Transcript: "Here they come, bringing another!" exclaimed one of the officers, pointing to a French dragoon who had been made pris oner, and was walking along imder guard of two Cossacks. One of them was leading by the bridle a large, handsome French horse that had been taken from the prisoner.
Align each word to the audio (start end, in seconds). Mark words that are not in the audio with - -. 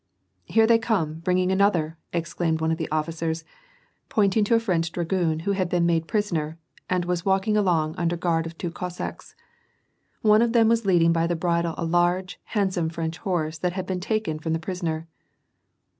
"Here 0.45 0.65
they 0.65 0.79
come, 0.79 1.19
bringing 1.19 1.51
another!" 1.51 1.95
exclaimed 2.11 2.59
one 2.59 2.71
of 2.71 2.79
the 2.79 2.89
officers, 2.89 3.43
pointing 4.09 4.43
to 4.45 4.55
a 4.55 4.59
French 4.59 4.91
dragoon 4.91 5.41
who 5.41 5.51
had 5.51 5.69
been 5.69 5.85
made 5.85 6.07
pris 6.07 6.31
oner, 6.33 6.57
and 6.89 7.05
was 7.05 7.23
walking 7.23 7.55
along 7.55 7.93
imder 7.97 8.19
guard 8.19 8.47
of 8.47 8.57
two 8.57 8.71
Cossacks. 8.71 9.35
One 10.23 10.41
of 10.41 10.53
them 10.53 10.69
was 10.69 10.87
leading 10.87 11.13
by 11.13 11.27
the 11.27 11.35
bridle 11.35 11.75
a 11.77 11.85
large, 11.85 12.39
handsome 12.45 12.89
French 12.89 13.19
horse 13.19 13.59
that 13.59 13.73
had 13.73 13.85
been 13.85 13.99
taken 13.99 14.39
from 14.39 14.53
the 14.53 14.59
prisoner. 14.59 15.07